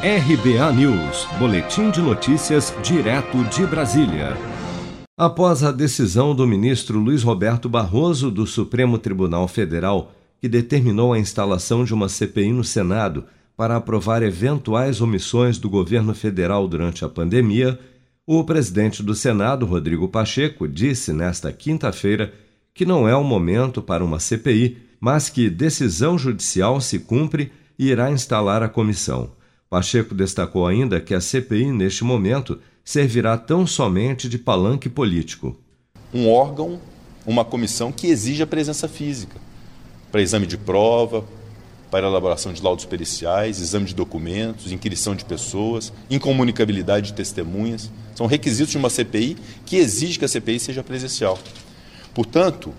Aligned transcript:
RBA 0.00 0.72
News, 0.74 1.26
Boletim 1.40 1.90
de 1.90 2.00
Notícias, 2.00 2.72
direto 2.84 3.42
de 3.46 3.66
Brasília. 3.66 4.36
Após 5.16 5.64
a 5.64 5.72
decisão 5.72 6.36
do 6.36 6.46
ministro 6.46 7.00
Luiz 7.00 7.24
Roberto 7.24 7.68
Barroso 7.68 8.30
do 8.30 8.46
Supremo 8.46 8.96
Tribunal 8.96 9.48
Federal, 9.48 10.12
que 10.40 10.48
determinou 10.48 11.12
a 11.12 11.18
instalação 11.18 11.84
de 11.84 11.92
uma 11.92 12.08
CPI 12.08 12.52
no 12.52 12.62
Senado 12.62 13.24
para 13.56 13.74
aprovar 13.74 14.22
eventuais 14.22 15.00
omissões 15.00 15.58
do 15.58 15.68
governo 15.68 16.14
federal 16.14 16.68
durante 16.68 17.04
a 17.04 17.08
pandemia, 17.08 17.76
o 18.24 18.44
presidente 18.44 19.02
do 19.02 19.16
Senado, 19.16 19.66
Rodrigo 19.66 20.06
Pacheco, 20.06 20.68
disse 20.68 21.12
nesta 21.12 21.52
quinta-feira 21.52 22.32
que 22.72 22.86
não 22.86 23.08
é 23.08 23.16
o 23.16 23.24
momento 23.24 23.82
para 23.82 24.04
uma 24.04 24.20
CPI, 24.20 24.78
mas 25.00 25.28
que 25.28 25.50
decisão 25.50 26.16
judicial 26.16 26.80
se 26.80 27.00
cumpre 27.00 27.50
e 27.76 27.88
irá 27.88 28.12
instalar 28.12 28.62
a 28.62 28.68
comissão. 28.68 29.36
Pacheco 29.70 30.14
destacou 30.14 30.66
ainda 30.66 31.00
que 31.00 31.14
a 31.14 31.20
CPI, 31.20 31.72
neste 31.72 32.02
momento, 32.02 32.58
servirá 32.82 33.36
tão 33.36 33.66
somente 33.66 34.28
de 34.28 34.38
palanque 34.38 34.88
político. 34.88 35.58
Um 36.12 36.30
órgão, 36.30 36.80
uma 37.26 37.44
comissão 37.44 37.92
que 37.92 38.06
exige 38.06 38.42
a 38.42 38.46
presença 38.46 38.88
física 38.88 39.36
para 40.10 40.22
exame 40.22 40.46
de 40.46 40.56
prova, 40.56 41.22
para 41.90 42.06
elaboração 42.06 42.50
de 42.50 42.62
laudos 42.62 42.86
periciais, 42.86 43.60
exame 43.60 43.84
de 43.84 43.94
documentos, 43.94 44.72
inquirição 44.72 45.14
de 45.14 45.26
pessoas, 45.26 45.92
incomunicabilidade 46.10 47.08
de 47.08 47.12
testemunhas. 47.12 47.90
São 48.14 48.26
requisitos 48.26 48.72
de 48.72 48.78
uma 48.78 48.88
CPI 48.88 49.36
que 49.66 49.76
exige 49.76 50.18
que 50.18 50.24
a 50.24 50.28
CPI 50.28 50.60
seja 50.60 50.82
presencial. 50.82 51.38
Portanto, 52.14 52.72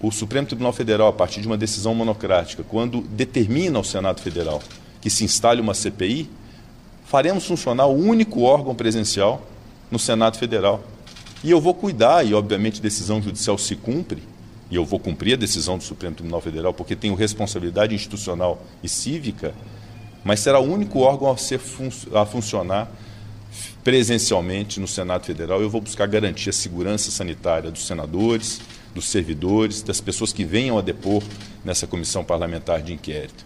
o 0.00 0.10
Supremo 0.10 0.46
Tribunal 0.46 0.72
Federal, 0.72 1.08
a 1.08 1.12
partir 1.12 1.40
de 1.40 1.46
uma 1.46 1.56
decisão 1.56 1.94
monocrática, 1.94 2.64
quando 2.64 3.00
determina 3.00 3.78
ao 3.78 3.84
Senado 3.84 4.20
Federal 4.20 4.60
que 5.00 5.10
se 5.10 5.24
instale 5.24 5.60
uma 5.60 5.74
CPI, 5.74 6.28
faremos 7.04 7.44
funcionar 7.44 7.86
o 7.86 7.96
único 7.96 8.42
órgão 8.42 8.74
presencial 8.74 9.42
no 9.90 9.98
Senado 9.98 10.38
Federal. 10.38 10.82
E 11.42 11.50
eu 11.50 11.60
vou 11.60 11.74
cuidar, 11.74 12.24
e 12.24 12.34
obviamente 12.34 12.80
decisão 12.80 13.20
judicial 13.20 13.56
se 13.56 13.74
cumpre, 13.74 14.22
e 14.70 14.76
eu 14.76 14.84
vou 14.84 15.00
cumprir 15.00 15.34
a 15.34 15.36
decisão 15.36 15.76
do 15.76 15.82
Supremo 15.82 16.14
Tribunal 16.14 16.40
Federal, 16.40 16.72
porque 16.72 16.94
tenho 16.94 17.14
responsabilidade 17.14 17.94
institucional 17.94 18.62
e 18.82 18.88
cívica, 18.88 19.52
mas 20.22 20.40
será 20.40 20.60
o 20.60 20.72
único 20.72 21.00
órgão 21.00 21.30
a, 21.30 21.36
ser 21.36 21.58
fun 21.58 21.88
a 22.14 22.24
funcionar 22.24 22.90
presencialmente 23.82 24.78
no 24.78 24.86
Senado 24.86 25.24
Federal. 25.24 25.60
Eu 25.60 25.70
vou 25.70 25.80
buscar 25.80 26.06
garantir 26.06 26.50
a 26.50 26.52
segurança 26.52 27.10
sanitária 27.10 27.70
dos 27.70 27.86
senadores, 27.86 28.60
dos 28.94 29.08
servidores, 29.08 29.82
das 29.82 30.00
pessoas 30.00 30.32
que 30.32 30.44
venham 30.44 30.78
a 30.78 30.82
depor 30.82 31.22
nessa 31.64 31.86
comissão 31.86 32.22
parlamentar 32.22 32.82
de 32.82 32.92
inquérito. 32.92 33.44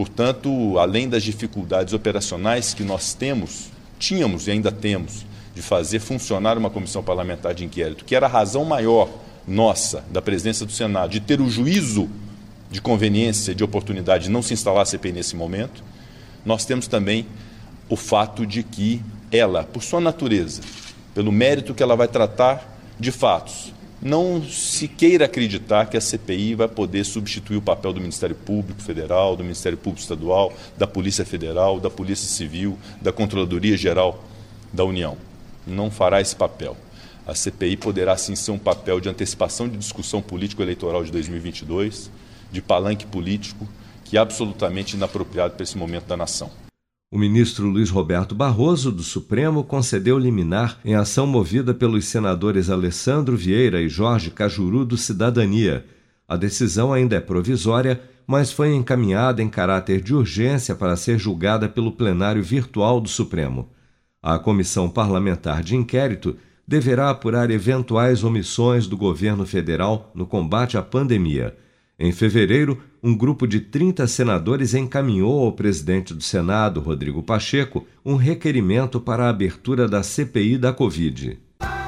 Portanto, 0.00 0.78
além 0.78 1.06
das 1.10 1.22
dificuldades 1.22 1.92
operacionais 1.92 2.72
que 2.72 2.82
nós 2.82 3.12
temos, 3.12 3.68
tínhamos 3.98 4.48
e 4.48 4.50
ainda 4.50 4.72
temos, 4.72 5.26
de 5.54 5.60
fazer 5.60 6.00
funcionar 6.00 6.56
uma 6.56 6.70
comissão 6.70 7.02
parlamentar 7.02 7.52
de 7.52 7.66
inquérito, 7.66 8.06
que 8.06 8.16
era 8.16 8.24
a 8.24 8.28
razão 8.30 8.64
maior 8.64 9.10
nossa, 9.46 10.02
da 10.10 10.22
presidência 10.22 10.64
do 10.64 10.72
Senado, 10.72 11.10
de 11.10 11.20
ter 11.20 11.38
o 11.38 11.50
juízo 11.50 12.08
de 12.70 12.80
conveniência, 12.80 13.54
de 13.54 13.62
oportunidade 13.62 14.24
de 14.24 14.30
não 14.30 14.40
se 14.40 14.54
instalar 14.54 14.80
a 14.80 14.86
CPI 14.86 15.12
nesse 15.12 15.36
momento, 15.36 15.84
nós 16.46 16.64
temos 16.64 16.86
também 16.86 17.26
o 17.86 17.94
fato 17.94 18.46
de 18.46 18.62
que 18.62 19.02
ela, 19.30 19.64
por 19.64 19.82
sua 19.82 20.00
natureza, 20.00 20.62
pelo 21.14 21.30
mérito 21.30 21.74
que 21.74 21.82
ela 21.82 21.94
vai 21.94 22.08
tratar 22.08 22.80
de 22.98 23.12
fatos, 23.12 23.70
não 24.02 24.42
se 24.42 24.88
queira 24.88 25.26
acreditar 25.26 25.86
que 25.86 25.96
a 25.96 26.00
CPI 26.00 26.54
vai 26.54 26.68
poder 26.68 27.04
substituir 27.04 27.58
o 27.58 27.62
papel 27.62 27.92
do 27.92 28.00
Ministério 28.00 28.34
Público 28.34 28.80
Federal, 28.80 29.36
do 29.36 29.42
Ministério 29.42 29.76
Público 29.76 30.00
Estadual, 30.00 30.52
da 30.78 30.86
Polícia 30.86 31.24
Federal, 31.24 31.78
da 31.78 31.90
Polícia 31.90 32.26
Civil, 32.26 32.78
da 33.00 33.12
Controladoria 33.12 33.76
Geral 33.76 34.24
da 34.72 34.84
União. 34.84 35.16
Não 35.66 35.90
fará 35.90 36.20
esse 36.20 36.34
papel. 36.34 36.76
A 37.26 37.34
CPI 37.34 37.76
poderá 37.76 38.16
sim 38.16 38.34
ser 38.34 38.52
um 38.52 38.58
papel 38.58 39.00
de 39.00 39.08
antecipação 39.08 39.68
de 39.68 39.76
discussão 39.76 40.22
político-eleitoral 40.22 41.04
de 41.04 41.12
2022, 41.12 42.10
de 42.50 42.62
palanque 42.62 43.06
político, 43.06 43.68
que 44.04 44.16
é 44.16 44.20
absolutamente 44.20 44.96
inapropriado 44.96 45.54
para 45.54 45.62
esse 45.62 45.76
momento 45.76 46.06
da 46.06 46.16
nação. 46.16 46.50
O 47.12 47.18
ministro 47.18 47.66
Luiz 47.66 47.90
Roberto 47.90 48.36
Barroso, 48.36 48.92
do 48.92 49.02
Supremo, 49.02 49.64
concedeu 49.64 50.16
liminar 50.16 50.78
em 50.84 50.94
ação 50.94 51.26
movida 51.26 51.74
pelos 51.74 52.04
senadores 52.04 52.70
Alessandro 52.70 53.36
Vieira 53.36 53.82
e 53.82 53.88
Jorge 53.88 54.30
Cajuru 54.30 54.84
do 54.84 54.96
Cidadania. 54.96 55.84
A 56.28 56.36
decisão 56.36 56.92
ainda 56.92 57.16
é 57.16 57.20
provisória, 57.20 58.00
mas 58.24 58.52
foi 58.52 58.72
encaminhada 58.72 59.42
em 59.42 59.48
caráter 59.48 60.00
de 60.00 60.14
urgência 60.14 60.72
para 60.76 60.94
ser 60.94 61.18
julgada 61.18 61.68
pelo 61.68 61.90
plenário 61.90 62.44
virtual 62.44 63.00
do 63.00 63.08
Supremo. 63.08 63.68
A 64.22 64.38
comissão 64.38 64.88
parlamentar 64.88 65.64
de 65.64 65.74
inquérito 65.74 66.36
deverá 66.64 67.10
apurar 67.10 67.50
eventuais 67.50 68.22
omissões 68.22 68.86
do 68.86 68.96
governo 68.96 69.44
federal 69.44 70.12
no 70.14 70.26
combate 70.26 70.78
à 70.78 70.82
pandemia. 70.82 71.56
Em 72.02 72.12
fevereiro, 72.12 72.80
um 73.02 73.14
grupo 73.14 73.46
de 73.46 73.60
30 73.60 74.06
senadores 74.06 74.72
encaminhou 74.72 75.44
ao 75.44 75.52
presidente 75.52 76.14
do 76.14 76.22
Senado, 76.22 76.80
Rodrigo 76.80 77.22
Pacheco, 77.22 77.86
um 78.02 78.16
requerimento 78.16 78.98
para 78.98 79.26
a 79.26 79.28
abertura 79.28 79.86
da 79.86 80.02
CPI 80.02 80.56
da 80.56 80.72
Covid. 80.72 81.38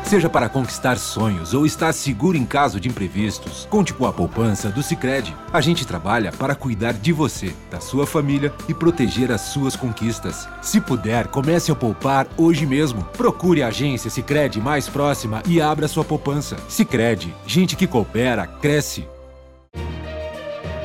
Seja 0.05 0.29
para 0.29 0.51
conquistar 0.51 0.99
sonhos 0.99 1.55
ou 1.55 1.65
estar 1.65 1.95
seguro 1.95 2.37
em 2.37 2.45
caso 2.45 2.79
de 2.79 2.91
imprevistos, 2.91 3.67
conte 3.71 3.95
com 3.95 4.05
a 4.05 4.13
poupança 4.13 4.69
do 4.69 4.83
Sicredi. 4.83 5.35
A 5.51 5.63
gente 5.63 5.87
trabalha 5.87 6.31
para 6.31 6.55
cuidar 6.55 6.93
de 6.93 7.11
você, 7.11 7.55
da 7.71 7.81
sua 7.81 8.07
família 8.07 8.53
e 8.69 8.75
proteger 8.75 9.33
as 9.33 9.41
suas 9.41 9.75
conquistas. 9.75 10.47
Se 10.61 10.79
puder, 10.79 11.29
comece 11.29 11.73
a 11.73 11.75
poupar 11.75 12.29
hoje 12.37 12.67
mesmo. 12.67 13.03
Procure 13.17 13.63
a 13.63 13.69
agência 13.69 14.11
Sicredi 14.11 14.61
mais 14.61 14.91
próxima 14.91 15.43
e 15.49 15.59
abra 15.59 15.89
sua 15.89 16.05
poupança. 16.05 16.59
Sicredi, 16.69 17.35
gente 17.47 17.75
que 17.75 17.87
coopera 17.87 18.47
cresce 18.47 19.07